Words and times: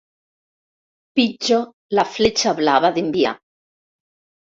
Pitjo 1.19 1.59
la 1.99 2.05
fletxa 2.13 2.53
blava 2.61 2.91
d'enviar. 2.97 3.35